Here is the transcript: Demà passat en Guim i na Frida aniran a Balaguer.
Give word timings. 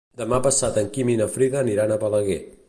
Demà 0.19 0.37
passat 0.47 0.79
en 0.83 0.89
Guim 0.95 1.11
i 1.17 1.19
na 1.21 1.27
Frida 1.35 1.61
aniran 1.63 1.95
a 1.95 2.01
Balaguer. 2.07 2.41